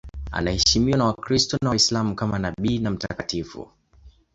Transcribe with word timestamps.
Anaheshimiwa 0.31 0.97
na 0.97 1.05
Wakristo 1.05 1.57
na 1.61 1.69
Waislamu 1.69 2.15
kama 2.15 2.39
nabii 2.39 2.79
na 2.79 2.91
mtakatifu. 2.91 3.69